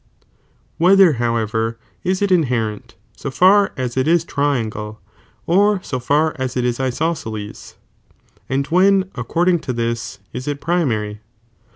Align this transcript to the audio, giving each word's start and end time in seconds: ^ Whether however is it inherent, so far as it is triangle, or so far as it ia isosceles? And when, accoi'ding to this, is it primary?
^ 0.19 0.23
Whether 0.79 1.13
however 1.21 1.77
is 2.03 2.23
it 2.23 2.31
inherent, 2.31 2.95
so 3.15 3.29
far 3.29 3.71
as 3.77 3.95
it 3.95 4.07
is 4.07 4.25
triangle, 4.25 4.99
or 5.45 5.79
so 5.83 5.99
far 5.99 6.35
as 6.39 6.57
it 6.57 6.65
ia 6.65 6.73
isosceles? 6.87 7.75
And 8.49 8.65
when, 8.65 9.03
accoi'ding 9.13 9.61
to 9.61 9.73
this, 9.73 10.17
is 10.33 10.47
it 10.47 10.59
primary? 10.59 11.21